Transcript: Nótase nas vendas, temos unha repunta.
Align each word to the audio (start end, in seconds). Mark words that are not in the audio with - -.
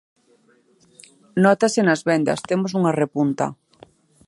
Nótase 1.43 1.81
nas 1.85 2.01
vendas, 2.09 2.39
temos 2.49 2.71
unha 2.79 2.95
repunta. 3.01 3.45